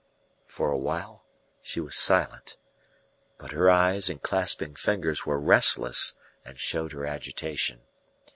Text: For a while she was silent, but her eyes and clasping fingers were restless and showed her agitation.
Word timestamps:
For 0.47 0.71
a 0.71 0.77
while 0.79 1.25
she 1.61 1.79
was 1.79 1.95
silent, 1.95 2.57
but 3.37 3.51
her 3.51 3.69
eyes 3.69 4.09
and 4.09 4.19
clasping 4.19 4.73
fingers 4.73 5.27
were 5.27 5.39
restless 5.39 6.15
and 6.43 6.59
showed 6.59 6.91
her 6.93 7.05
agitation. 7.05 7.81